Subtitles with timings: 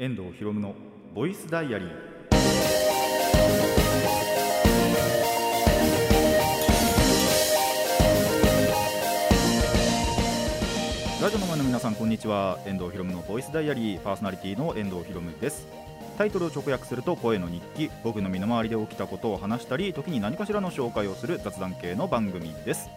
[0.00, 0.76] 遠藤博夢の
[1.12, 1.90] ボイスダイアリー。
[11.20, 12.60] ラジオの前の皆さんこんにちは。
[12.64, 14.00] 遠藤博夢のボイスダイアリー。
[14.00, 15.66] パーソナリティの遠藤博夢です。
[16.16, 17.90] タイトルを直訳すると声の日記。
[18.04, 22.88] 僕の身の回りで起きたことを話したり時に何かしらの紹介をする雑談系の番組です。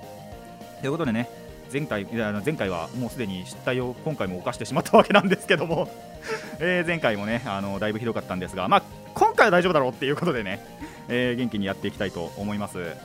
[0.82, 1.28] ということでね
[1.72, 5.90] 前回前回はもうすでに失態を今回も犯してしまったわけなんですけども、
[6.60, 10.60] え前回もねあのだいぶひどかったんですが、まあ、今回は大丈夫だろうっていうことでね、
[11.08, 12.96] えー元気にやっていきたいと思います。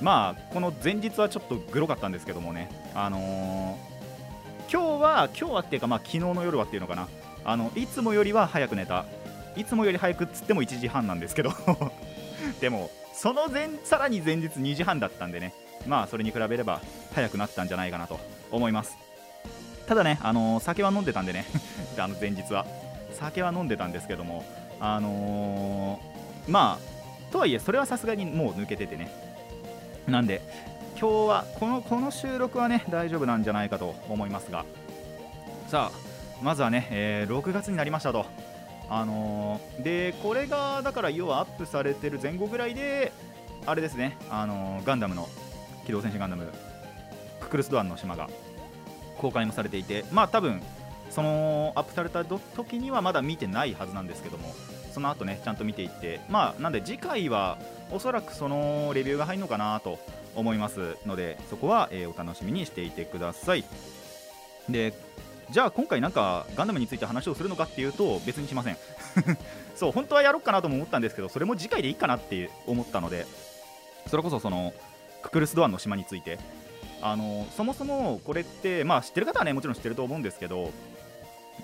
[0.00, 3.92] まあこの前日はちょっとグロかったんですけどもね、あのー
[4.72, 7.08] 今日は今日はっていうかまあ昨日の夜はっていうのかな。
[7.44, 9.04] あのいつもよりは早く寝た。
[9.56, 11.52] いつもより早くっつっても1時半なんですけど。
[12.60, 15.52] でもその前さらに前日2時半だったんでね。
[15.86, 16.80] まあそれに比べれば
[17.14, 18.18] 早くなったんじゃないかなと
[18.50, 18.96] 思います。
[19.86, 21.44] ただねあのー酒は飲んでたんでね。
[21.98, 22.66] あの前日は。
[23.12, 24.44] 酒は飲んでたんですけども
[24.80, 29.10] あのーまあとはいえそれはさすがにもう抜けててね。
[30.06, 30.40] なんで
[31.00, 34.64] 今日はこのこの収録はね大丈夫なんじゃないかと思いますが。
[35.68, 35.98] さあ
[36.42, 38.26] まずはね、えー6月になりましたと。
[38.90, 43.12] あのーでこれがだから要はアップされてる前後ぐらいで
[43.66, 44.16] あれですね。
[44.30, 45.28] あのガンダムの
[45.86, 46.48] 機動戦士ガンダム
[47.40, 48.28] ククルス・ドアンの島が
[49.18, 50.62] 公開もされていてまあ多分
[51.10, 54.54] そのアップされた時にはまだ見てないはずなんですけども
[54.92, 57.58] その後ねちゃんと見ていってまあなんで次回は
[57.90, 59.98] おそらくそのレビューが入るのかなと
[60.34, 63.64] 思いますのでそこは、えーお楽しみにしていてください。
[64.68, 64.94] で
[65.50, 68.78] じゃあ今回なんかガンダムについて話をするのかっていうと別にしません。
[69.76, 73.26] そう本当はやろうかなとも思ったんですけどそれも次回でいいかなって思ったので
[74.06, 74.72] それこそその
[75.22, 76.38] ククルス・ドアンの島について。
[77.04, 80.70] あのそもそもこれってまあ知ってる方はねもちろん知ってると思うんですけど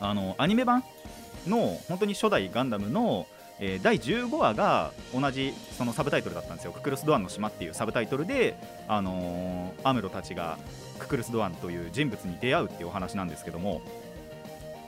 [0.00, 0.82] あのアニメ版
[1.46, 3.26] の本当に初代ガンダムの、
[3.60, 8.56] えー第15話が同じそのサブタイトルだったんですよ「ククルス・ドアンの島」っていうサブタイトルで、
[8.88, 10.58] あのーアムロたちが
[10.98, 13.80] ククルス・ドアンという人物に出会うっていうお話なんですけども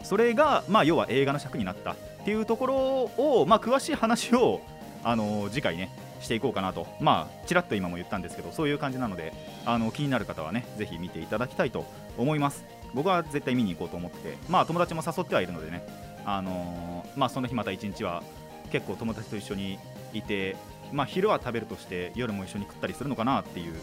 [0.03, 2.75] それが、まあ、要は映画の尺になったっていうところ
[3.17, 4.61] を、まあ、詳しい話を、
[5.05, 6.87] あのー次回ねしていこうかなと。
[7.01, 9.33] まあちらっと今も言ったんですけどそういう感じなので
[9.65, 11.85] あの気になる方はねぜひ見ていただきたいと
[12.17, 12.65] 思います。
[12.95, 15.87] 僕は絶対見に行こうと思ってまあ友達も誘ってはいるのでね
[16.25, 18.23] あのーまあその日また一日は
[18.71, 19.79] 結構友達と一緒に
[20.13, 20.57] いて
[20.93, 23.75] まあ昼は食べるとして夜も一緒に食ったりするのかなっていう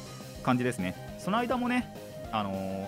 [0.44, 0.96] 感じですね。
[1.20, 1.94] その間もね
[2.31, 2.88] あのー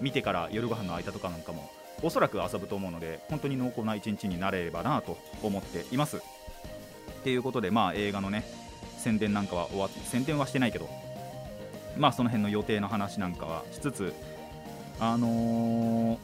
[0.00, 1.70] 見てから夜ご飯の間とかなんかも
[2.02, 6.18] おそらく遊ぶと思うので本当に濃厚な一日になれればなと思っています。
[6.18, 6.20] っ
[7.24, 8.44] ていうことでまあ映画のね
[9.06, 10.88] 宣伝なんかは終わって宣伝はしてないけど
[11.96, 14.12] まあその辺の予定の話なんかはしつつ
[14.98, 16.18] あのー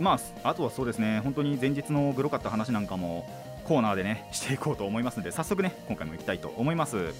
[0.00, 3.24] まああとはそうですね本当に前日のグロかった話なんかも
[3.62, 7.14] コーナーでね していこうと思いますので早速ね今回も行きたいと思います。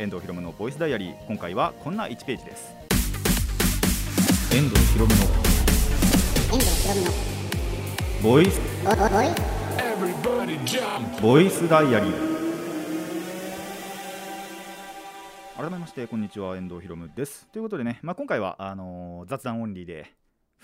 [0.00, 1.14] 遠藤ひろむのボイスダイアリー。
[1.26, 2.74] 今回はこんな1ページです。
[4.50, 5.20] 遠藤ひろむの
[6.52, 7.10] 遠藤ひろむの
[8.22, 8.60] ボイス
[11.20, 12.29] ボイスダイアリー。
[15.60, 17.46] 改めましてこんにちは遠藤ひろむです。
[17.48, 20.10] ということでね、まあ、今回はあのー雑談オンリーで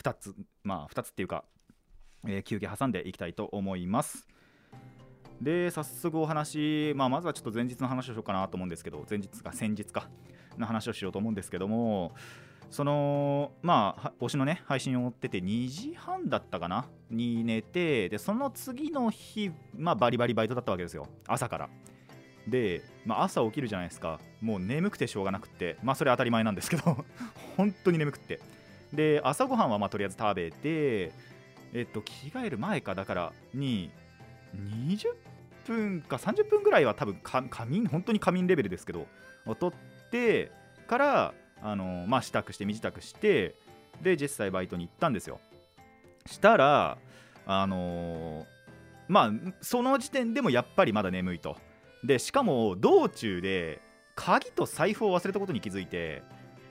[0.02, 0.34] 2つ
[0.64, 1.44] まあ2つっていうか、
[2.26, 4.26] えー休憩挟んでいきたいと思います。
[5.42, 10.08] で早速お話、まあ、まずはちょっと前日の話をしようかなと思うんですけど前日か先日か
[10.56, 12.14] の話をしようと思うんですけども
[12.70, 21.06] そのまあは推しのね配信を追ってて2時半だったかなに寝てでその次の日、まあ、バリバリバイトだったわけですよ。
[21.26, 21.68] 朝から。
[22.46, 24.20] で、まあ、朝起きるじゃないですか。
[24.40, 25.76] もう眠くてしょうがなくって。
[25.82, 27.04] まあそれ当たり前なんですけど。
[27.56, 28.40] 本当に眠くって。
[28.92, 31.12] で朝ごはんはまあとりあえず食べて
[31.72, 33.90] えっと着替える前かだからに
[34.54, 35.08] 20
[35.66, 39.06] 分か30分ぐらいは多分か仮眠本当に仮眠レベルですけど
[39.44, 40.52] を取って
[40.86, 43.54] からあのまあ支度して身支度して
[44.00, 45.40] で実際バイトに行ったんですよ。
[46.26, 46.98] したら
[47.46, 48.56] あのー
[49.08, 51.56] まあその時点でもやっぱりまだ眠いと。
[52.04, 53.80] でしかも道中で
[54.14, 56.22] 鍵と財布を忘れたことに気づいて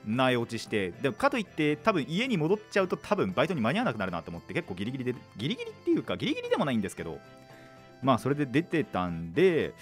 [0.06, 7.18] 苗落ちしてでかといって多分家に戻っちゃうと多分バイトに間に合わなくなるなと思って結構ギリギリでギリギリっていうかギリギリでもないんですけど
[8.02, 9.74] まあそれで出てたんで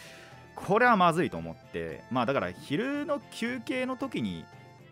[0.57, 4.45] これはまずいと思ってまあだから昼の休憩の時に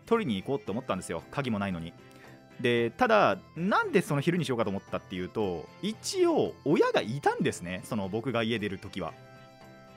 [0.05, 1.23] 取りに行こうと思ったんですよ。
[1.31, 1.93] 鍵もないのに。
[2.59, 7.81] でただなんでその昼にしようかと思ったっていうと一応親がいたんですね。
[7.83, 9.13] その僕が家出る時は。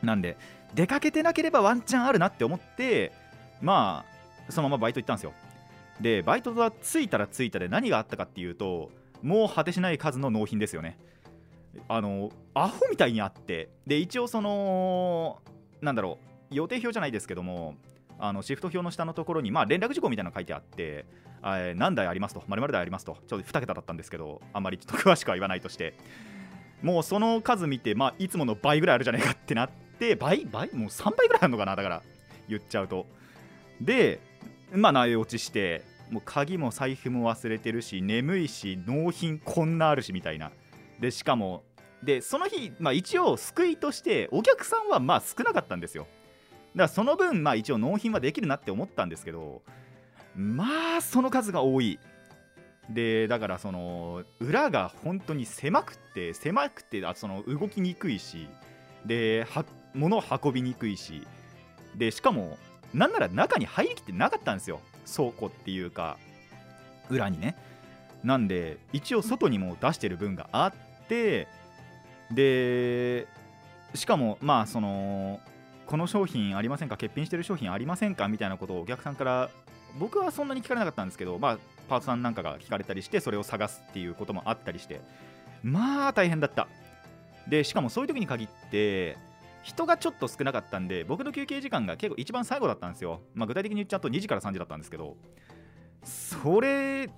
[0.02, 0.36] なんで
[0.74, 3.12] 出かけてなければワンチャンあるなって思って
[3.60, 4.04] ま
[4.48, 5.32] あそのままバイト行ったんですよ。
[6.00, 8.90] でバイトが着いたら着いたで何があったかっていうと
[9.22, 10.98] もう果てしない数の納品ですよね。
[11.88, 15.40] あのアホみたいにあってで一応その
[15.80, 16.18] なんだろ
[16.50, 17.74] う予定表じゃないですけども
[18.18, 21.04] あのシフト表の下のところに、まあ、連絡事項みたいなの書いてあって、
[21.42, 25.94] えー何台ありますと、まる台ありますと、ちょっと2桁だったんですけど、あんまりちょっと詳しくは言わないとして、
[26.82, 32.02] もうその数見て、まあ、いつもの倍ぐらいあるじゃないかってなって、倍倍もう3倍ぐらいあるのかな、だから、
[32.48, 33.06] 言っちゃうと。
[33.80, 34.20] で、
[34.72, 40.50] まあ、内落ちして、もう鍵も財布も忘れてるし、眠いし、納品こんなあるしみたいな。
[41.00, 41.64] で、しかも、
[42.02, 46.06] で、その日、まあ、一応、救いとして、お客さんはまあ少なかったんですよ。
[46.76, 49.62] だからその分、まあ、一応納品はできるなって思ったんですけど
[50.36, 51.98] まあその数が多い
[52.90, 58.46] でだからその裏が本当に狭くて狭くてあその動きにくいし
[59.06, 59.64] では
[59.96, 61.26] 物を運びにくいし
[61.96, 62.58] でしかも
[62.94, 64.80] なんなら中に入りきってなかったんですよ。
[65.12, 66.18] 倉庫っていうか
[67.10, 67.56] 裏にね。
[68.24, 71.46] なんで一応外にも出してる分があって
[72.30, 73.28] で
[73.94, 75.40] しかもまあその
[75.86, 76.96] この商品ありませんか？
[76.96, 78.26] 欠品してる商品ありませんか？
[78.26, 79.50] みたいなことをお客さんから
[79.98, 81.58] 僕はそんなに聞かれなかったんですけど、まあ、
[81.88, 85.00] パートさんなんかが聞かれたりしてそれを探すっていうこともあったりして
[85.62, 86.66] まあ大変だった。
[87.48, 89.16] でしかもそういう時に限って
[89.66, 95.16] 人がちょっと少なかったんで僕の休憩時間が結構一番最後だったんですよ、まあ、具体的に言っちゃうと2時から3時だったんですけど。
[96.04, 97.10] それ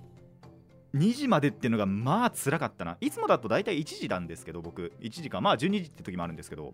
[0.95, 2.97] 2時までっていうのがまあ辛かったな。
[3.01, 4.93] いつもだと大体1時なんですけど僕。
[4.99, 5.41] 1時か。
[5.41, 6.73] まあ12時って時もあるんですけど。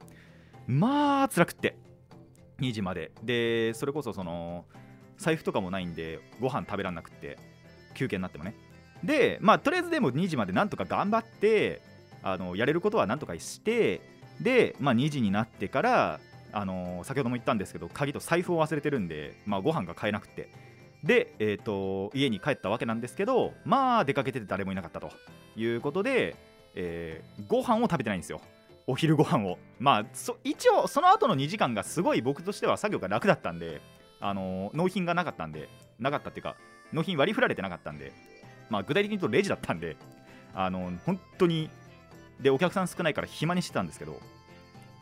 [0.66, 1.78] まあ辛くって。
[2.62, 3.12] 2時まで。
[3.22, 4.64] でそれこそその
[5.18, 7.38] 財布とかもないんでご飯食べらんなくって。
[7.96, 8.56] 休憩になってもね。
[9.04, 11.82] でまあとりあえずでも2時までなんとか頑張って
[12.24, 16.20] あのやれることはなんとかしてで、まあ、2時になってから
[16.52, 20.50] あの先ほども言ったんですけど鍵と財布を忘れてるんで、まあ、ご飯が買えなくて。
[21.04, 25.12] で、えー、と家に帰ったわけなんですけどまあ出かけてて誰もいなかったと。
[25.56, 26.36] いうことで、
[26.74, 28.42] えーご飯を食べてないんですよ。
[28.88, 29.58] お昼ご飯を。
[29.80, 30.06] まあ
[30.44, 33.82] 一応その後の2時間がすごい僕としては作業が楽だったんで
[34.20, 36.56] あの納品がなかったんでなかったっていうか
[36.94, 38.12] 納品割り振られてなかったんで
[38.70, 39.98] まあ具体的に言うとレジだったんで
[40.54, 41.70] あの本当に
[42.40, 44.20] でお客さん少ないから暇にしてたんですけど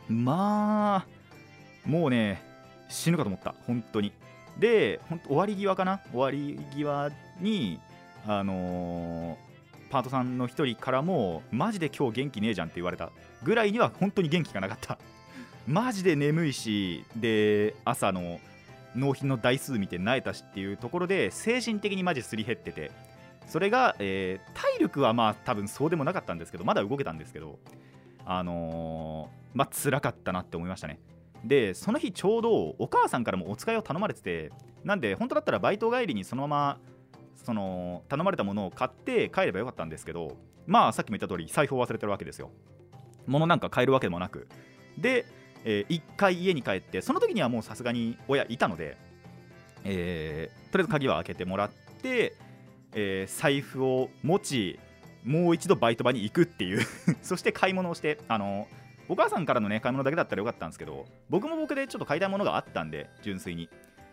[0.08, 2.42] まあもうね
[2.88, 3.54] 死ぬかと思った。
[3.66, 4.12] 本当に。
[4.58, 6.00] で本当終わり際かな？
[6.12, 7.10] 終わり際
[7.40, 7.80] に
[8.26, 9.44] あのー
[9.90, 13.10] パートさんの一人からもマジで今日元気ねえじゃんって言われた。
[13.44, 14.98] ぐらいには本当に元気がなかった。
[15.68, 18.40] マジで眠いしで朝の
[18.96, 22.90] 納品の台数見て慣れたしっていうところで精神的にマジすり減ってて
[23.46, 27.58] それが、えー体力はまあ多分そうでもなかったんですけどまだ動けたんですけど
[28.24, 30.98] あのーまあ辛かったなって思いましたね。
[31.44, 34.50] でその日ちょうどお母さんからもお使いを頼まれてて
[34.82, 36.78] なんで本当だったらバイト帰りにそのまま
[37.44, 40.36] その頼まれたものを買って帰ればよかったんですけど
[40.66, 42.50] まあさっきも言った通り財布を忘れてるわけですよ。
[43.26, 44.48] 物なんか買えるわけでもなく。
[44.98, 45.24] で、
[45.64, 48.96] え1回家に帰ってその時にはもうさすがに親いたので、
[49.84, 51.70] えーとりあえず鍵は開けてもらっ
[52.02, 52.34] て、
[52.94, 54.78] えー財布を持ち
[55.24, 56.82] もう一度バイト場に行くっていう。
[57.22, 58.68] そして買い物をしてあの
[59.08, 63.68] お母さんからのね買い物だけだったらよかったんですけど僕も僕でちょっと買いたいものがあったんで純粋に。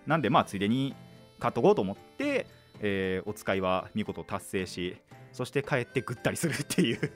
[0.07, 0.95] なんでまあついでに
[1.39, 2.48] 買っとこうと思って、
[2.80, 4.98] えーお使いは見事達成し
[5.31, 7.12] そして帰ってぐったりするっていう。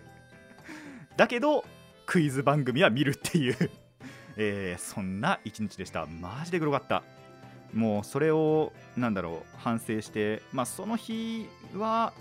[1.18, 1.66] だけど
[2.06, 3.56] クイズ番組は見るっていう、
[4.38, 6.06] えーそんな一日でした。
[6.06, 7.04] マジで黒かった。
[7.76, 12.14] もうそれをなんだろう反省してまあその日は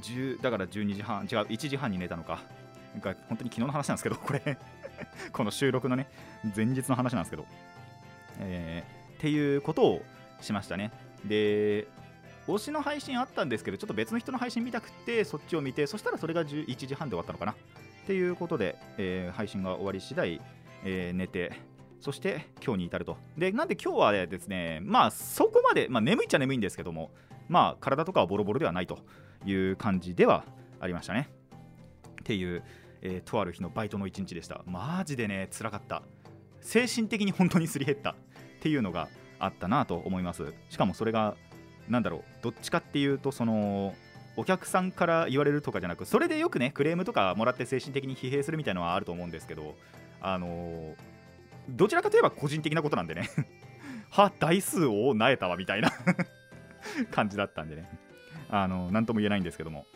[0.00, 2.42] 10だから12時半違う1時半に寝たのか。
[2.92, 4.58] なんか本当に昨日の話なんですけどこれ。
[5.32, 6.08] この収録のね
[6.56, 7.46] 前日の話なんですけど、
[8.40, 10.02] えーっていうことを
[10.40, 10.90] しましたね。
[11.24, 11.86] で
[12.48, 17.52] 推しの配信あったんですけどちょっと別の人の配信見たくてそっちを見てそしたらそれが11時半で終わったのかな。
[17.52, 17.56] っ
[18.06, 20.40] ていうことで、えー配信が終わり次第、
[20.84, 21.52] えー寝て
[22.00, 23.16] そして今日に至ると。
[23.36, 27.10] でなんで今日はですねまあそこまで、まあ、眠いっちゃ眠いんですけども
[27.48, 28.98] まあ体とかはボロボロではないと
[29.44, 30.44] いう感じでは
[30.80, 31.28] ありましたね。
[32.20, 32.62] っていう、
[33.02, 34.62] えーとある日のバイトの一日でした。
[34.66, 36.02] マジでね辛かった。
[36.60, 38.10] 精神的に本当にすり減った。
[38.10, 38.14] っ
[38.62, 40.52] ていうのがあったなと思います。
[40.68, 41.34] しかもそれが
[41.88, 43.94] なんだろうどっちかっていうとその
[44.36, 49.74] お客さんから言われるとかじゃなくそれでよくねクレームとかもらって精神的に疲弊するみたいなのはあると思うんですけど
[50.20, 50.94] あのー
[51.70, 53.28] どちらかといえば個人的なことなんでね。
[54.10, 55.92] は台数をなえたわみたいな
[57.12, 57.88] 感じだったんでね。
[58.50, 59.86] あのなんとも言えないんですけども。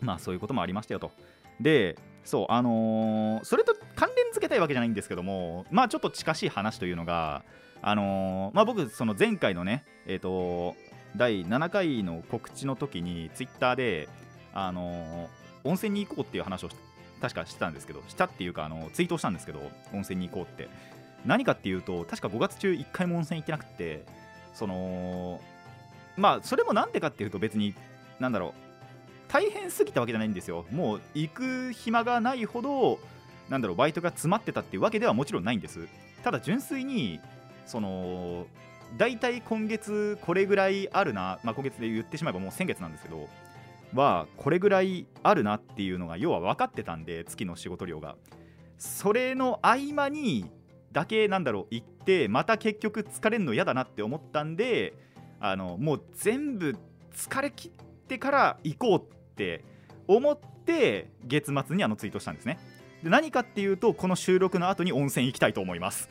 [0.00, 1.12] まあそういうこともありましたよと。
[1.60, 7.44] でそうあのーそれと関連付けたいわけじゃないんですけどもまあちょっと近しい話というのが
[7.82, 10.74] あのーまあ僕その前回のねえっ、と
[11.16, 14.08] 第7回の告知の時にツイッターで
[14.54, 15.28] あの
[15.64, 16.68] 温泉に行こうっていう話を
[17.20, 19.60] 確かしてたんですけどしたっていうかあのツイートしたんですけど
[19.92, 20.68] 温泉に行こうって。
[21.24, 24.04] 何かっていうと確か5月中1回も温泉行ってなくて
[24.54, 25.40] その
[26.16, 27.74] まあそれもなんでかっていうと別に
[28.18, 28.52] なんだろう
[29.28, 30.66] 大変すぎたわけじゃないんですよ。
[30.72, 32.98] もう行く暇がないほど
[33.48, 35.86] なんだろうバイトが詰まってたっていうわけではもちろんないんです。
[36.24, 37.20] ただ純粋に
[37.64, 38.46] その
[38.96, 43.28] 大体今月これぐらいあるな、まあ、今月で言ってしまえばもう先月なんですけど
[43.94, 48.16] はこれぐらいあるなっていうのが要は分かってたんで月の仕事量が。
[48.78, 50.50] それの合間に
[50.92, 54.94] だけなんだろう行ってまた結局疲れるの嫌だなって思ったんで
[55.38, 56.76] あのもう全部
[57.14, 57.72] 疲れ切っ
[58.08, 59.64] てから行こうって
[60.06, 62.58] 思って月末にあのツイートしたんですね。
[63.02, 66.08] で何かっていうとこの収録の後に温泉行きたいと思います。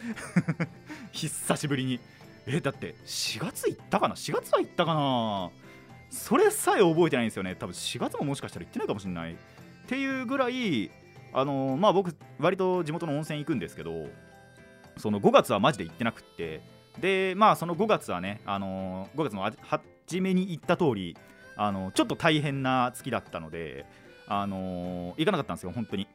[1.12, 2.00] 久しぶりに。
[2.48, 5.52] えだって4月行ったかな？4月は行ったかな？
[6.10, 7.56] それさえ覚えてないんですよね。
[7.56, 9.34] 多分4月ももしかしたら行ってないかもしれない。
[9.34, 9.36] っ
[9.88, 10.90] ていうぐらい
[11.34, 14.08] あのーまあ僕割と地元の温泉行くんですけど
[15.00, 16.62] その5月はマジで行ってなくって
[17.00, 21.18] でまあその5月はね、あのー5月の初めに言った通り
[21.56, 23.86] あのちょっと大変な月だったので、
[24.28, 26.08] あのー行かなかったんですよ本当に。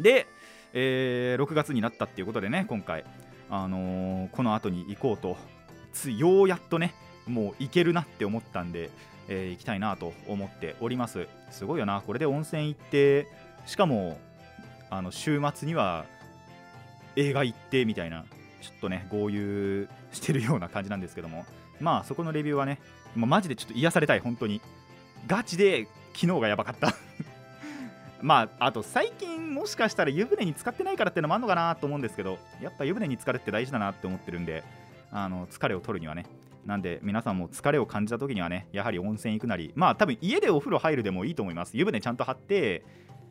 [0.00, 0.26] で、
[0.72, 3.04] えー6月になったっていうことでね今回、
[3.50, 5.36] あのーこの後に行こうと
[5.92, 6.94] つようやっとね
[7.26, 8.90] もう行けるなって思ったんで、
[9.28, 11.28] えー行きたいなと思っております。
[11.50, 13.28] すごいよなこれで温泉行って
[13.66, 14.18] しかも
[14.90, 16.06] あの週末には
[17.16, 18.24] 映画行ってみたいな
[18.60, 21.44] ちょっとね豪遊してるような感じなんですけども。
[21.80, 22.80] まあそこのレビューはね
[23.14, 24.60] もうマジでちょっと癒されたい本当に。
[25.26, 26.94] ガチで昨日がやばかった。
[28.22, 34.62] まああと最近もしかしたら湯船に浸かってないからっていうのもあるのかなと思うんですけどやっぱ湯船に浸かるって大事だなって思ってるんで
[35.10, 36.26] あの疲れを取るにはね。
[36.64, 39.72] なんで皆さんも疲れを感じた時にはねやはり温泉行くなり。
[39.74, 41.76] まあ多分家でお風呂入るでもいいと思います。
[41.76, 42.82] 湯船ちゃんと張って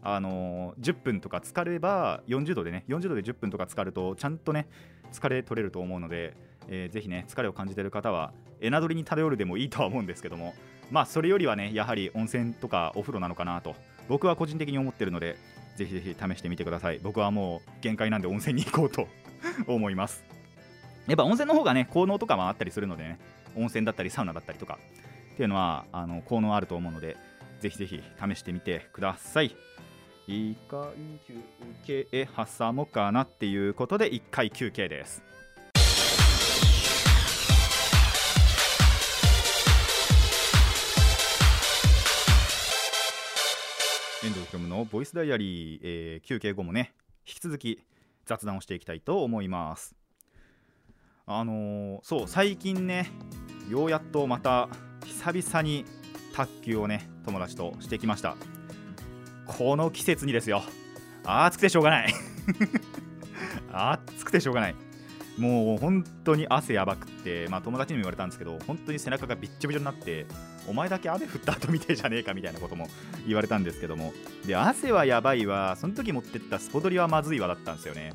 [0.04, 4.68] あの10分とか浸かれば40度でね40度で10分とか浸かるとちゃんとね
[5.12, 6.36] 疲れ取れると思うので、
[6.68, 10.54] えーぜひね疲れを感じてる方はエナドリに頼るでもいいとは思うんですけども
[10.92, 13.76] まあそれよりはねやはり温泉とかお風呂なのかなと
[14.08, 15.38] 僕は個人的に思ってるので
[15.76, 17.00] ぜひぜひ試してみてください。
[17.02, 19.08] 僕はもう限界なんで温泉に行こうと
[19.66, 20.24] 思います。
[21.08, 23.20] やっぱ温泉の方がね効能とかもあったりするのでね
[23.56, 24.78] 温泉だったりサウナだったりとか
[25.34, 27.18] っていうのはあの効能あると思うので
[27.60, 29.56] ぜひぜひ試してみてください。
[30.26, 30.80] 一回
[31.28, 31.34] 休
[31.86, 32.28] 憩
[32.58, 35.22] 挟もうかなっていうことで1回休憩です。
[44.24, 46.94] 遠藤ひろむのボイスダイアリー、えー休憩後もね
[47.28, 47.82] 引き続き
[48.26, 49.94] 雑談をしていきたいと思います。
[51.26, 53.12] あのーそう最近ね
[53.70, 54.70] ようやっとまた
[55.06, 55.84] 久々に
[56.34, 58.38] 卓球をね友達としてきました。
[59.46, 60.64] この季節にですよ。
[61.26, 62.14] 暑くてしょうがない。
[63.72, 64.76] 暑くてしょうがない。
[65.38, 70.28] もう本当に汗やばくって、まあ、友達にも言われたんですけど本当に背中がびっちょびちょになって
[70.68, 72.88] お前だけ雨降った後みてえじゃねえかみたいなことも
[73.26, 74.14] 言われたんですけども。
[74.46, 75.76] で汗はやばいわ。
[75.76, 78.14] その時持ってったスポドリはまずいわだったんですよね。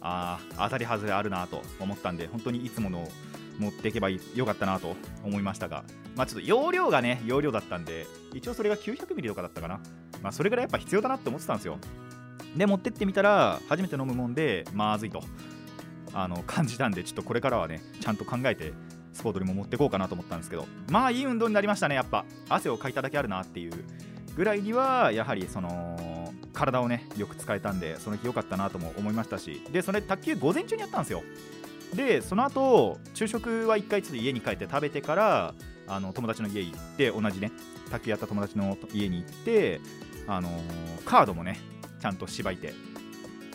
[0.00, 3.08] あー当たり外れあるなと思ったんで本当にいつもの
[3.58, 5.84] 持っていけばよかったなと思いましたが。
[6.16, 9.80] まあちょっと容量がね容量だったんで一応それが900ミリとかだったかな。
[10.22, 11.78] まあそれぐらいやっぱ必要だなって思ってたんですよ。
[12.56, 15.22] で持ってってみたら初めて飲むもんでまずいと。
[16.14, 18.72] あの感じたんでちょっとこれからはねちゃんと考えて
[19.12, 20.66] スポートにも持ってこうかなと思ったんですけど。
[20.90, 22.24] まあいい運動になりましたねやっぱ。
[22.48, 23.72] 汗をかいただけあるなっていう
[24.34, 29.62] ぐらいにはやはりその体をねよく使えたんでその日良かったなとも思いましたし。
[29.70, 31.22] でそれ卓球午前中にやったんですよ。
[31.94, 35.54] でその後昼食は1回ちょっと家に帰って食べてから
[35.86, 37.50] あの友達の家行って同じね
[37.90, 39.80] 卓球やった友達の家に行って
[40.28, 41.58] あのーカードもね
[42.00, 42.74] ちゃんとしばいて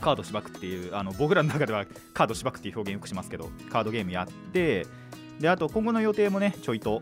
[0.01, 4.85] カードしばくっていうあの僕らの中ではカードしばくっていう表現よくしますけどカードゲームやって
[5.39, 7.01] であと今後の予定もねちょいと、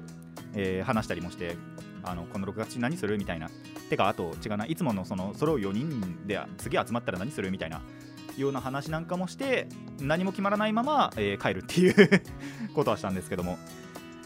[0.54, 1.56] えー話したりもして
[2.04, 3.18] あのこの6月何する？
[3.18, 3.50] みたいな。
[3.90, 7.52] てかあと違うないつものその揃う4人で次集まったら何する？
[7.52, 7.82] みたいな
[8.38, 9.68] ような話なんかもして
[10.00, 12.22] 何も決まらないまま、えー帰るっていう
[12.74, 13.58] ことはしたんですけども。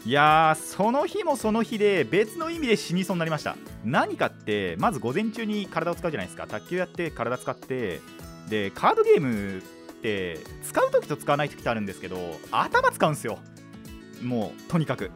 [0.06, 3.56] いやーその日もその日で別の意味で死にそうになりました。
[3.84, 6.46] 何かってまず午前中に体を使うじゃないですか。
[6.46, 8.00] 卓球やって体使って
[8.48, 9.62] でカードゲームっ
[10.00, 13.40] て使う時と使わない時ってあるんですけど頭使うんですよ。
[14.22, 15.10] もうとにかく。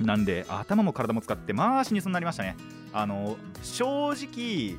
[0.00, 2.56] なんで頭も体も使ってまあ死にそうになりましたね。
[2.92, 4.76] あの正直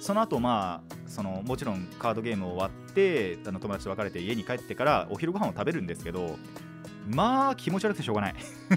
[0.00, 6.36] その後まあそのもちろんカードゲーム終わってあの友達と別れて家に帰ってからお昼ご飯を食べるんですけど
[7.08, 8.34] まあ気持ち悪くてしょうがない。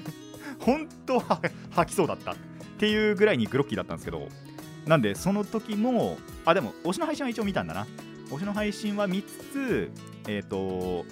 [0.60, 1.41] 本当は
[1.72, 2.36] 吐きそうだったっ
[2.79, 4.29] ていうぐらいにグロッキーだったんですけど
[4.86, 7.86] なんでその時もあでも推しの配信は一応見たんだな。
[8.29, 9.91] 推しの配信は見つつ
[10.27, 11.05] えっ、と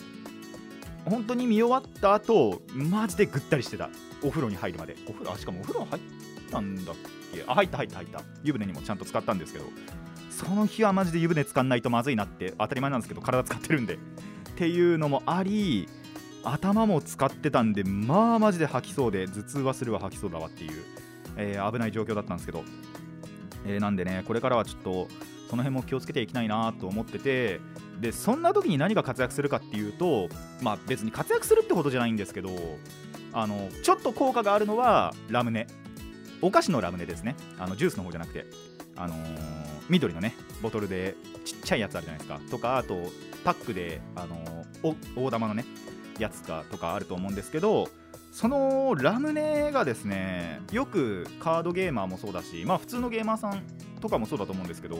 [1.05, 3.89] 本当に見終わった後マジでぐったりしてた。
[4.23, 4.95] お風呂に入るまで。
[5.07, 6.01] お風呂あしかもお風呂入っ
[6.49, 6.95] たんだっ
[7.33, 7.43] け？
[7.45, 8.21] あ入った入った入った。
[8.43, 9.65] 湯船にもちゃんと使ったんですけど。
[10.29, 13.95] その日はマジで湯船使んないとまずいなって当たり前なんですけど体使ってるんで。
[13.95, 13.97] っ
[14.55, 15.87] ていうのもあり
[16.43, 20.83] 頭も使ってたんでまあマジで吐きそうで頭痛はするわ吐きそうだわっていう、
[21.37, 22.63] えー危ない状況だったんですけど、
[23.65, 25.07] えーなんでねこれからはちょっと
[25.49, 27.59] その辺も気をつけていきたいなと思ってて
[28.01, 30.27] でそんな時に何が活躍するかっていうと
[30.61, 32.49] まあ別に活躍するってことじゃないんですけど
[33.33, 35.67] あのちょっと効果があるのはラムネ。
[36.41, 37.37] お菓子のラムネですね。
[37.57, 38.45] あのジュースの方じゃなくて
[38.97, 42.39] あのー緑のねボトルでちっちゃいやつあるじゃないですか。
[42.51, 43.01] とかあと
[43.45, 45.65] パックで、あのー大玉のね
[46.19, 47.87] やつかとかあると思うんですけど
[48.31, 53.61] そのラムネがですねよくカードゲーマーもそうだしまあ普通のゲーマーさん
[54.01, 54.97] とかもそうだと思うんですけど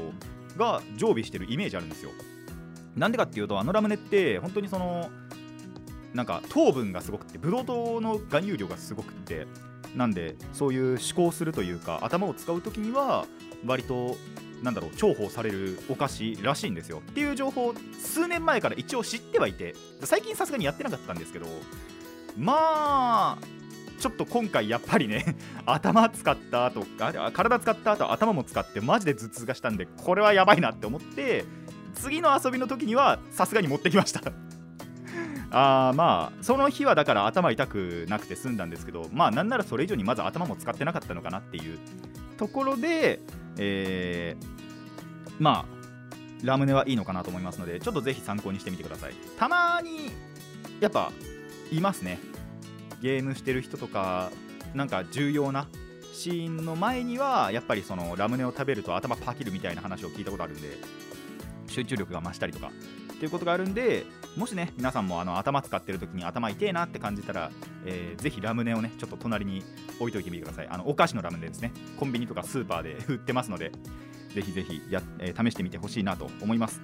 [0.58, 2.12] が常備してるイメージあるんですよ。
[2.96, 5.10] なんでかっていうとあのラムネって本当にその
[6.13, 9.48] なんか糖分がすごくてブドウ糖の含有量がすごくって
[9.96, 13.25] なんでそういう思考するというか頭を使う時には
[13.65, 14.15] 割と
[14.63, 17.00] なんだろう重宝されるお菓子らしいんですよ。
[17.00, 21.46] っていう情報を数年前から一応知ってはいて最近さすがにやってなかったんですけど
[22.38, 23.38] まあ
[24.00, 31.46] ちょっと今回やっぱりね 頭使った後あ体使った後頭も使ってマジで頭痛がしたんでこれはやばいなって思って
[31.93, 34.22] 次の遊びの時にはさすがに持ってきました。
[35.55, 41.77] あーまあその日はだから頭痛くなくて済んだんですけどまあなんならそれ以上にまず頭も使ってなかったのかなっていう
[42.38, 43.20] ところで、
[43.58, 44.52] えー
[45.40, 49.13] まあラムネはいいのかなと思いますのでちょっとぜひ参考にしてみてください。
[49.38, 50.12] たまに
[50.80, 51.12] やっぱ
[51.72, 52.20] いますね。
[53.02, 54.32] ゲームしてる人とか
[54.74, 55.68] なんか重要な
[56.13, 60.78] シーンの前にはやっぱりそのラムネを食べると頭パキるみたいな話を聞いたことあるんで
[61.68, 62.72] 集中力が増したりとか
[63.13, 64.06] っていうことがあるんで
[64.38, 67.51] もしね皆さんもあの頭使ってる時に頭痛えなって感じたら、
[67.86, 69.64] えーぜひラムネをねちょっと隣に
[70.00, 70.68] 置いといてみてください。
[70.70, 71.72] あのお菓子のラムネですね。
[72.00, 73.72] コンビニとかスーパーで売ってますので。
[74.33, 76.81] ぜひぜひや、えー試してみてほしいなと思います。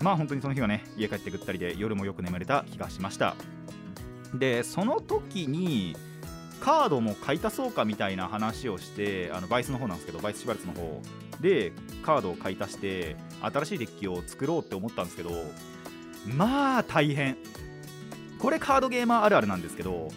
[0.00, 3.36] まあ本当にその日はね家帰ってぐったりで夜もよく眠れた気がしました。
[4.34, 5.94] でその時に
[6.60, 11.02] カードも買い足そうかみたいな話をしてあのバイスの方なんですけどバイスシュバルツの方
[11.40, 15.30] でカードを買い足して新しいデッキを作ろうって思ったんですけど
[16.36, 17.36] まあ大変。
[18.38, 20.08] これカードゲーマーあるあるなんですけど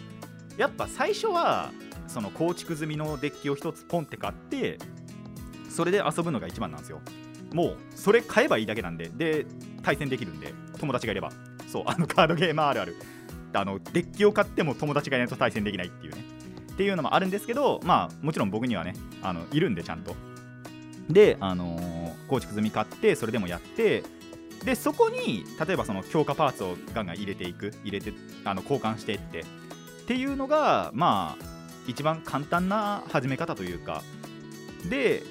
[0.56, 1.70] やっぱ最初は
[2.08, 4.78] その構築済みのデッキを1つポンって買って
[5.76, 7.02] それで遊ぶのが一番なんですよ。
[7.52, 9.10] もうそれ買えばいいだけなんで。
[9.10, 9.44] で
[9.82, 10.54] 対戦できるんで。
[10.78, 11.30] 友達がいれば。
[11.68, 12.96] そうあのカードゲーマーあるある。
[13.52, 16.24] あのデッキを買っても友達がいないと対戦できないっていうね。
[16.72, 20.16] っていうのもあるんですけどまあもちろん僕にはねあのいるんでちゃんと。
[21.10, 24.02] で、あのー構築済み買ってそれでもやって
[24.64, 27.72] でそこに例えばその強化パーツをガンガン入れていく。
[27.84, 28.12] 入れて
[28.44, 29.40] あの交換していって。
[29.40, 29.44] っ
[30.06, 31.44] ていうのがまあ
[31.86, 34.02] 一番簡単な始め方というか。
[34.88, 35.22] で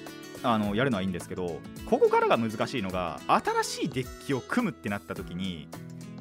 [0.42, 5.68] あのやるのはいいんですけどここからが難しいのが新しいデッキを組むってなった時に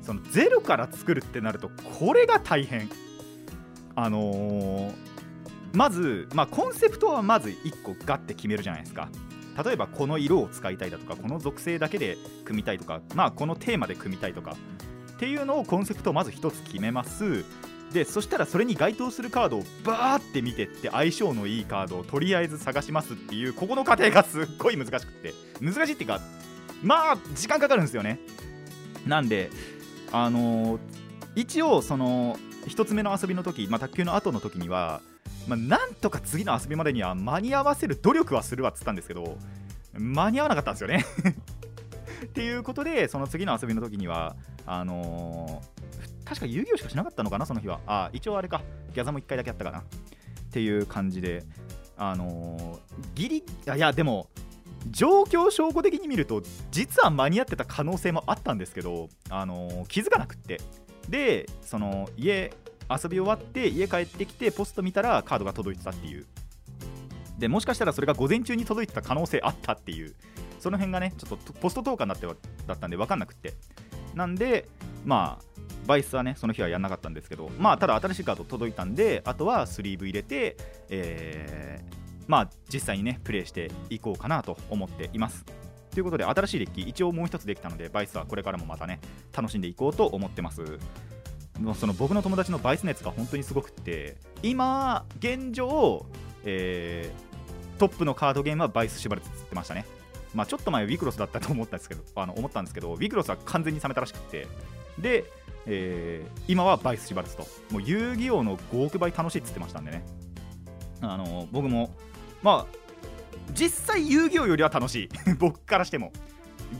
[0.01, 2.89] そのゼロから作るってなるとこれが大変。
[3.97, 5.15] あのー
[5.75, 9.09] まず、まあ、コンセプトはまず1個ガッて決めるじゃないですか。
[9.63, 14.55] 例えばこの色を使いたいだとかこの属性だけで組みたいとか、まあ、このテーマで組みたいとか
[15.13, 17.45] っていうのをコンセプトをまず1つ決めます。
[17.95, 25.33] でそしたらそれに該当するカードをバーって見てって相性のいいカードをとりあえず探しますっていうここの過程がすっごい難しくって。
[25.61, 26.19] 難しいっていうか
[26.83, 28.19] まあ時間かかるんですよね。
[29.07, 29.49] なんで
[30.11, 30.79] あのー
[31.37, 35.01] 一応その1つ目の遊びの時、まあ、卓球の後の時には、
[35.47, 39.37] まあ、なんとか次の遊びまでには間に合わせる努力はするわっつったんですけど
[39.93, 41.05] 間に合わなかったんですよね。
[42.25, 45.74] っていうことでその次の遊びの時にはあのー
[46.25, 47.79] 確か遊戯王しかしなかったのかなその日は。
[47.87, 48.61] あ一応あれか。
[48.93, 49.79] ギャザも1回だけやったかな。
[49.79, 49.83] っ
[50.51, 51.43] ていう感じで。
[51.97, 52.79] あのー
[53.15, 54.27] ギリあいやでも
[54.91, 60.59] 状況証拠的に見ると実は間に合ってた可能性もあったんですけど、あのー気づかなくって。
[61.09, 62.51] でその家
[62.89, 66.25] 遊び終わって家帰ってきてポスト見たらカードが届いてたっていう。
[67.37, 70.15] でもしかしたらそれが午前中に届いてた可能性あったっていう。
[70.59, 73.53] その辺がねちょっとポスト投下になってだったんで分かんなくって。
[74.13, 74.67] なんで
[75.05, 75.54] まあ
[75.85, 80.57] バイスはねその日はやんなかったんですけどまあただ新しいカード届いたんであとはスリーブ入れて
[80.89, 81.95] えー
[82.27, 85.45] まあ実際にねプレイしていこうかなと思っています。
[85.91, 88.99] ということで新しいデッキ一応もう一つできたのでバイスはこれからもまたね
[89.31, 90.79] 楽しんでいこうと思ってます。
[91.59, 96.05] もうその僕の友達のバイス熱が本当にすごくって今現状、
[96.43, 97.35] えー
[97.77, 99.85] トップのカードゲームはバイス・シュバルツっつってましたね。
[100.33, 104.47] まあちょっと前ウィクロスだったと思ったんですけどあの思ったんですけどウィクロスは完全に冷めたらしくて
[104.99, 105.25] で、
[105.65, 107.47] えー今はバイス・シバルツと。
[107.71, 110.05] もう遊戯王の5億倍楽しいっつってましたんでね。
[111.01, 111.93] あの僕も
[112.41, 112.75] まあ
[113.53, 115.09] 実際遊戯王よりは楽しい。
[115.39, 116.11] 僕からしても。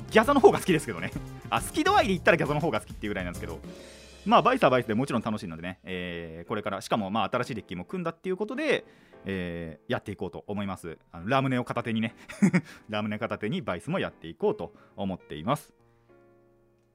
[0.09, 1.11] ギャザの方が好きですけどね。
[1.49, 3.59] あ好き度合いで言ったらギャザの方が好きっていうぐらいなんですけど。
[4.25, 8.83] まあバイスはバイスでもちろん楽しいのでね、えーこれからしかもまあ新しいデッキも組んだっていうことで、
[9.25, 10.97] えーやっていこうと思います。
[11.11, 12.15] あのラムネを片手にね。
[12.89, 15.71] ラムネ片手にバイスもやっていこうと思っています。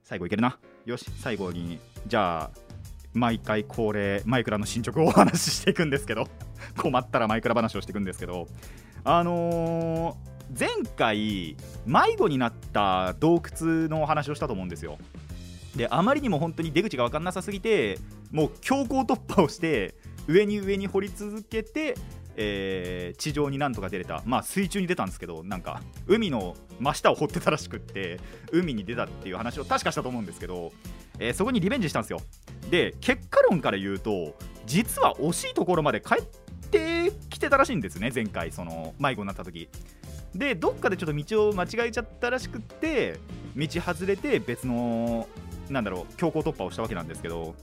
[0.03, 0.57] 最後いけるな。
[0.85, 2.51] よし最後にじゃあ
[3.13, 6.27] 毎回恒例マイクラの進捗をお話ししていくんですけど。
[6.77, 8.47] 困ったらマイクラ話をしていくんですけど。
[9.03, 14.97] あのー前回迷子になった洞窟のお話をしたと思うんですよ。
[15.75, 17.97] であまりにも本当に出口が分かんなさすぎて
[18.31, 19.95] もう強行突破をして
[20.27, 21.95] 上に上に掘り続けて、
[22.35, 24.23] えー地上になんとか出れた。
[24.25, 28.19] まあ水中に出たんですけどなんか海の真下を掘ってたらしくって
[28.51, 30.71] 海に出たっていう話を確かしたと思うんですけど、
[31.19, 32.21] えーそこにリベンジしたんですよ。
[32.69, 36.23] で結果論から言うと実は惜しいところまで帰っ
[36.69, 39.69] てきてたらしいんですね前回その迷子になった時。
[40.33, 43.19] でどっかでちょっと道を間違えちゃったらしくって
[43.55, 45.27] 道外れて別の
[45.69, 47.55] なんだろう強行突破をしたわけなんですけど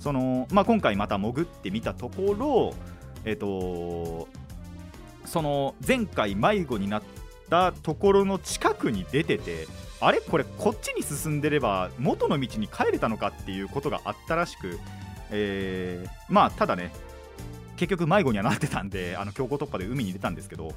[0.00, 2.74] その、まあ、今回また潜ってみたところ
[3.24, 4.28] えっ、と
[5.24, 7.02] その前回迷子になっ
[7.50, 9.66] たところの近くに出てて
[10.00, 10.20] あれ？
[10.20, 14.78] これこっちに進んでれば元の道に帰れたのかっていうことがあったらしく、
[15.30, 16.92] えーまあただね
[17.76, 20.72] 結局迷子にはなってたんであの強行突破で海に出たんですけど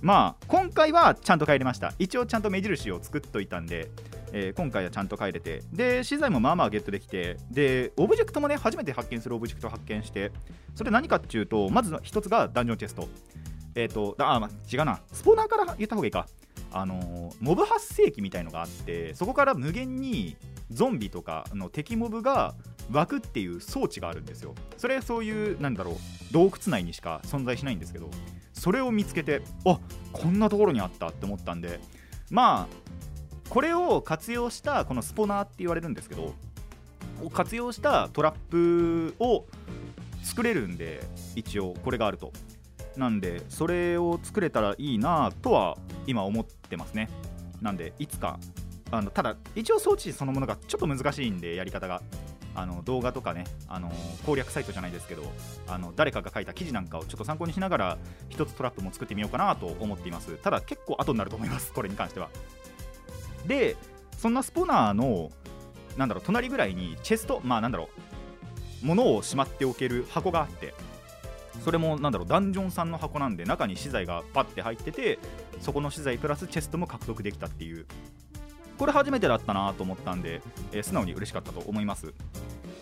[0.00, 1.92] まあ今回はちゃんと帰りました。
[1.98, 3.88] 一応ちゃんと目印を作っといたんで、
[4.32, 7.36] えー今回はちゃんと帰れてで資材もまあまあゲットできて。
[7.50, 10.32] でオブジェクトもね初めて発見するオブジェクトを発見して。
[10.74, 13.08] それ何かっていうとまず一つがダンジョンチェスト。
[13.74, 15.00] えっ、とあ、あ、違うな。
[15.12, 16.26] スポーナーから言った方がいいか。
[16.74, 20.36] あのモブ発生器みたいのがあってそこから無限に
[20.70, 22.54] ゾンビとかの敵モブが
[22.90, 24.54] 湧くっていう装置があるんですよ。
[24.78, 25.94] それそういうなんだろう
[26.32, 28.08] 洞窟内にしか存在しないんですけど
[28.54, 29.78] それを見つけてあ
[30.12, 31.80] こんなところにあったって思ったんで。
[32.30, 32.92] まあ
[33.52, 36.32] これを活用したこのスポナーって言われるんですけど
[37.22, 39.44] を活用したトラップを
[40.22, 41.02] 作れるんで
[41.36, 42.32] 一応これがあると。
[42.96, 47.10] なんでそれを作れたらいいなとは今思ってますね。
[47.60, 48.38] なんでいつか
[48.90, 52.00] あのただ一応装置そのものがちょっと難しいんでやり方が。
[52.54, 53.90] あの動画とかねあの
[54.26, 55.22] 攻略サイトじゃないですけど
[55.66, 60.36] あの誰かが書いた記事なんかをちょっと参考にしながら一つトラップも作ってみようかなと思っています。
[60.36, 62.28] ただ結構後になると思いますこれに関しては。
[63.46, 63.76] で
[64.18, 65.30] そんなスポナーの
[65.96, 67.88] なんだろう隣ぐらいにチェストまあなんだろ
[68.82, 70.74] う物をしまっておける箱があって
[71.64, 75.18] それもなんだろうダンジョンさんの箱なんで中に資材がパッて入ってて
[75.60, 77.86] そこの資材プラスチェストも獲得できたっていう。
[78.78, 82.12] これ初めてだったなと思ったんで、えー素直に嬉しかったと思います。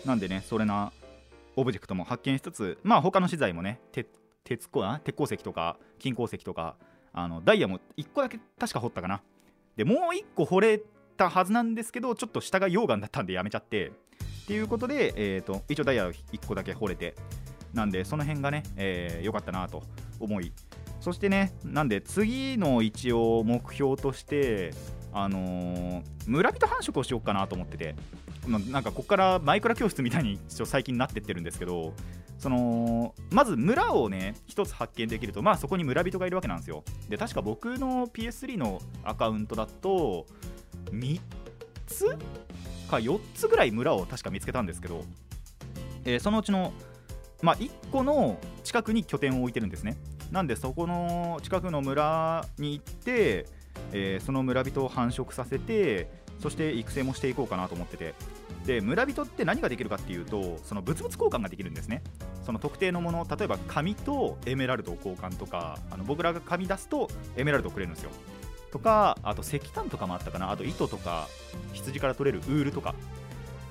[0.03, 0.91] なんでねそれな
[1.55, 4.07] オブジェクトも発見しつつまあ他の資材もね鉄
[4.43, 4.83] 鉄鉱
[5.25, 6.75] 石とか金鉱石とか
[7.13, 9.21] あのダイヤも1個だけ確か掘ったかな。
[9.75, 10.81] でもう1個掘れ
[11.17, 13.91] たはずなんですけどちょっと下が溶岩だったんでやめちゃって。
[14.43, 17.15] っていうことで、えー、と一応ダイヤ1個だけ掘れて。
[17.73, 19.83] なんでその辺がね良、えーかったなと
[20.19, 20.51] 思い。
[20.99, 24.71] そしてねなんで次の一応目標として
[25.13, 27.95] あのー村人繁殖をしようかなと思ってて。
[28.47, 31.93] まなんかここからマイクラ教室みたいに最近なってってるんですけど
[32.41, 36.83] そのまず村をね一つ発見できるとまあそこに村人がいるわけなんですよ。
[37.07, 40.25] で確か僕の PS3 のアカウントだと
[40.85, 41.21] 3
[41.85, 42.17] つ
[42.89, 45.03] か4つぐらい村を確か見つけたんですけど、
[46.03, 46.73] えーそのうちの、
[47.43, 49.97] まあ、1個の近くに拠点を置いてるんですね。
[50.31, 53.45] なんでそこの近くの村に行って、
[53.91, 58.15] えーその村人を繁殖させてそして育成もしていこうかなと思ってて。
[58.65, 62.03] で村人って何ができるかっていうとその物々交換ができるんですね。
[62.45, 68.11] その特定のもの例えば紙とエメラルドを交換とかあの僕らが紙出すとエメラルドをくれるんですよ。
[68.71, 70.51] とかあと石炭とかもあったかな。
[70.51, 71.27] あと糸とか
[71.73, 72.95] 羊から取れるウールとか。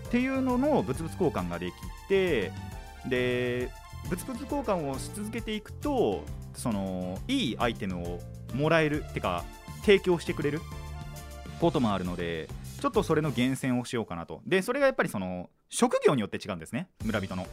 [0.08, 1.74] っていうのの物々交換ができ
[2.08, 2.50] て
[3.06, 3.70] で
[4.08, 8.18] 物々交換をし続けていくとそのいいアイテムを
[8.52, 9.44] もらえるってか
[9.82, 10.60] 提供してくれる
[11.60, 12.48] こともあるので
[12.80, 14.40] ちょっとそれの厳選をしようかなと。
[14.46, 16.88] でそれがやっぱりその職業によって違うんですね。
[17.04, 17.46] 村人の。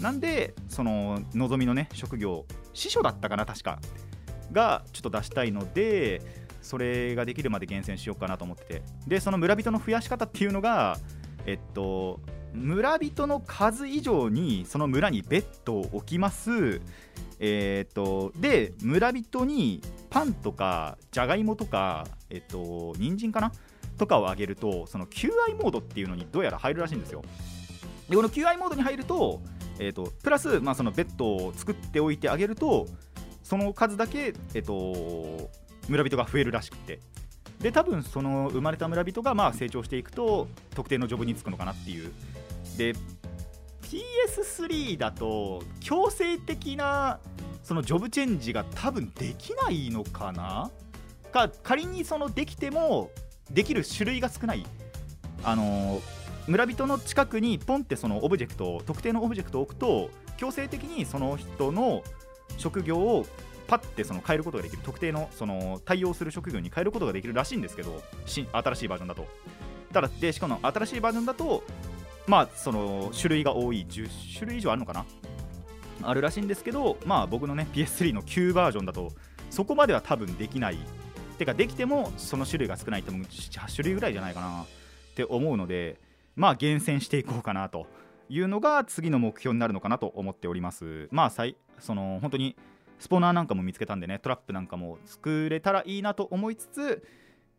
[0.00, 3.78] なんでその望みのね職業司書だったかな確か
[4.52, 6.22] がちょっと出したいので
[6.62, 8.82] それができるまで厳選しようかなと思ってて。
[9.06, 10.98] でその村人の増やし方っていうのが
[11.46, 12.20] えっと
[12.54, 16.80] 村人の数以上にその村にベッドを置きます。
[17.40, 23.52] えー、とで村人にパンとかじゃがいもとかえっ、と人参かな？
[23.98, 27.22] とかをあげるとその求愛モードっていうのにどうやら入るらしいんですよ。
[28.08, 29.40] でこの求愛モードに入ると,、
[29.78, 32.86] えー、とプラス、まあ、そのベッドを作っておいてあげると
[33.42, 35.50] その数だけ、えー、と
[35.88, 37.00] 村人が増えるらしくて。
[37.60, 42.12] で多分その生まれた村人がまあ成長していくと特定のジョブに就くのかなっていう。
[42.76, 42.94] で
[43.82, 47.20] PS3 だと強制的な
[47.62, 50.70] そのジョブチェンジが多分できないのかな？
[51.32, 53.10] か仮にそのできても
[53.50, 54.66] できる種類が少ない。
[55.42, 56.02] あの
[56.46, 62.02] 村人の近くにポンってそのオブジェクトを特定のオブジェクトを置くと強制的にその人の
[62.58, 63.26] 職業を
[63.66, 64.82] パッてその変えることができる。
[64.82, 69.26] 特定のその対応する職業に変えることができるらしいんですけど新新しいバージョンだと
[69.92, 71.62] ただでしかも新しいバージョンだと
[72.26, 75.06] まあその種類が多い10種類以上あるのかな？
[76.02, 79.12] あるらしいんですけどまあ僕のね PS3 の旧バージョンだと
[79.48, 80.78] そこまでは多分できない。
[81.38, 84.66] てかできてもその種類が少ないと思う8種類ぐらいじゃないかなっ
[85.16, 85.96] て思うので
[86.36, 87.86] まあ厳選していこうかなと
[88.28, 91.08] いうのが次の目標になるのかなと思っております。
[91.10, 91.30] まあ
[91.78, 92.56] その本当に
[92.98, 97.06] スポナーなんかも見つけたんでねトラップなんかも作れたらいいなと思いつつ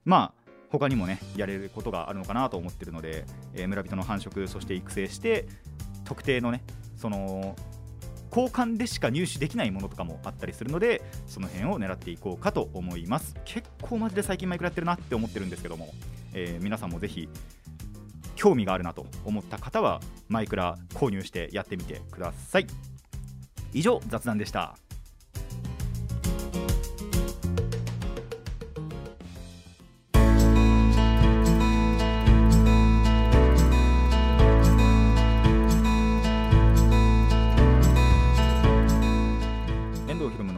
[0.04, 5.48] まあ他にもねやれることがあるのかなと思ってるので、えー、村人の繁殖そして育成して
[6.04, 6.64] 特定のね
[6.96, 7.56] その
[8.30, 13.36] 交換でしか入手できないものとかもあったりするのでその辺を狙っていこうかと思います。
[13.46, 15.94] 結構マジで最近マイクラやってるなって思ってるんですけども、
[16.34, 17.30] えー、皆さんもぜひ
[18.46, 22.68] 興味があるなと思った方はマイクラ購入してやってみてください。
[23.74, 24.78] 以上雑談でした。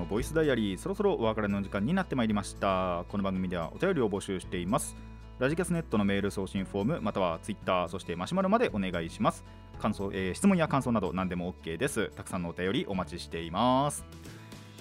[0.09, 3.05] ボイスダイアリーそろそろお別れの時間になってまいりました。
[3.07, 4.95] この番組ではお便りを募集しています。
[5.39, 9.43] ラジキャスネットのメール送信フォームまたはツイッターそしてマシュマロまでお願いします。
[9.79, 12.11] 感想、えー、質問や感想など何でも OK です。
[12.15, 14.03] たくさんのお便りお待ちしています。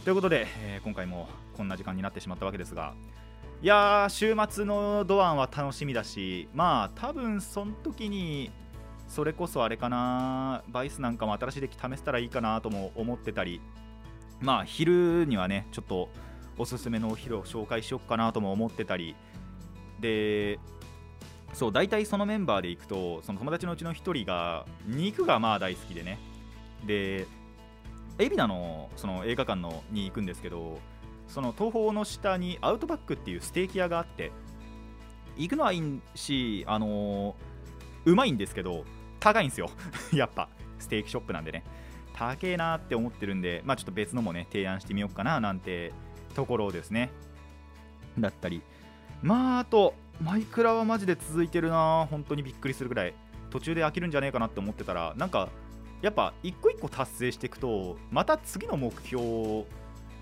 [0.07, 2.95] ということで、えー、今回もこんな時間になってしまったわけですが
[3.61, 8.53] いやー週末のドアンは楽しみだしまあ多分その時に
[9.09, 13.61] それこそあれかなバイスなんかも新しいデッキ試せたらいいかなとも思ってたり
[14.41, 16.09] まあ昼にはねちょっと
[16.57, 19.17] おすすめのお昼を紹介しよっかなとも思ってたり
[20.01, 20.59] で
[21.53, 26.19] そう大体そのメンバーで行くとその友達のうちの1人が肉がまあ大好きでね。
[26.87, 27.27] で
[28.19, 30.79] 海老名のその映画館のに行くんですけど
[31.29, 34.33] その東宝の下にアウトバックっていうステーキ屋があって
[35.37, 38.85] 行くのはいいしあのー、うまいんですけど
[39.21, 39.71] 高いんですよ。
[40.13, 41.65] やっぱステーキショップなんでね。
[42.13, 45.93] 高えなって思ってるんで、まあ、ちょっと別のもね提案してみようかななんて
[46.35, 47.11] ところですね。
[48.19, 48.63] だったり。
[49.23, 52.07] まああとマイクラはマジで続いてるな。
[52.11, 53.15] 本当にびっくりするぐらい。
[53.51, 55.49] 途中で飽きるんじゃねえかなって思ってたらなんか
[56.03, 59.67] やっぱ一個一個達成していくとまた次の目標を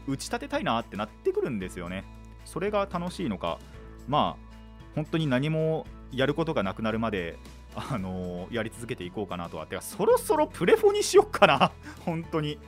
[0.06, 2.04] 打ち立てたいなってなってくるんですよね。
[2.44, 3.58] それが楽しいのか。
[4.06, 4.54] まあ
[4.94, 7.38] 本当に何もやることがなくなるまで
[7.74, 9.66] あのー、やり続けていこうかなとは。
[9.66, 11.72] てかそろそろプレフォにしよっかな。
[12.04, 12.58] 本当に。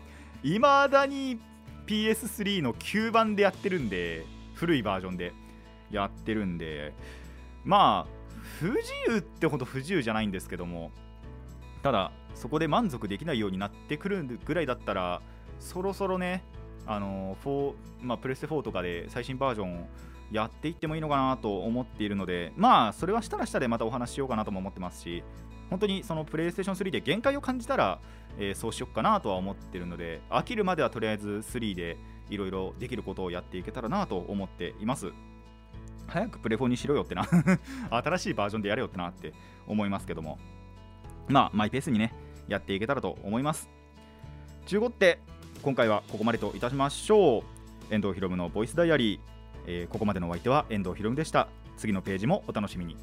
[0.42, 1.38] いまだに
[1.86, 5.32] PS3 の9番でやってるんで古いバージョンで。
[5.90, 6.94] やってるんで
[7.64, 8.16] まあ
[8.60, 10.90] 不自由ってほど不自由じゃないんですけども
[11.82, 15.22] ただそこで満足できないようになってくるぐらいだったら
[15.58, 16.44] そろそろね
[16.86, 19.86] あの4、まあ、プレステ4とかで最新バージョン
[20.30, 25.22] やっていってもいいのかなと思っているのでまあそれはしたらしたでまたお話ししようかなとも思ってますし
[25.70, 28.00] 本当にそのプレイステーション3で限界を感じたら、
[28.38, 31.96] えー、そうしよっかなとは思ってるので飽きるまではとりあえず3で
[32.30, 35.12] いろいろできることをやっていけたらなと思っています。
[36.06, 37.26] 早くプレフォにしろよってな。
[37.90, 39.32] 新しいバージョンでやれよってなって
[39.66, 40.38] 思いますけども。
[41.28, 42.14] まあマイペースにね
[42.48, 43.68] やっていけたらと思います。
[44.66, 45.20] 中5って
[45.62, 47.94] 今回はここまでといたしましょう。
[47.94, 49.20] 遠藤ひろむのボイスダイアリー、
[49.66, 51.48] えー、ここまでのお相手は遠藤ひろむでした。
[51.76, 52.96] 次のページもお楽しみに。